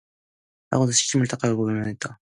하고는 0.71 0.91
시치미를 0.93 1.27
딱 1.27 1.39
갈기고 1.39 1.65
외면을 1.67 1.87
한다. 1.87 2.21